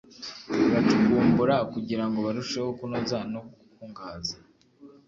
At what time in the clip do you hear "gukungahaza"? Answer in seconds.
3.59-4.35